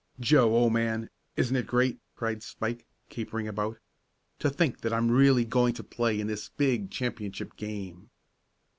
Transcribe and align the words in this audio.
"Joe, 0.19 0.55
old 0.55 0.73
man, 0.73 1.11
isn't 1.35 1.55
it 1.55 1.67
great!" 1.67 1.99
cried 2.15 2.41
Spike, 2.41 2.87
capering 3.09 3.47
about. 3.47 3.77
"To 4.39 4.49
think 4.49 4.81
that 4.81 4.91
I'm 4.91 5.11
really 5.11 5.45
going 5.45 5.75
to 5.75 5.83
play 5.83 6.19
in 6.19 6.25
this 6.25 6.49
big 6.49 6.89
championship 6.89 7.55
game!" 7.55 8.09